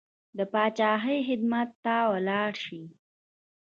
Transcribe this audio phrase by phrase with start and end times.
[0.37, 2.81] د پاچاهۍ خدمت ته ولاړ شي.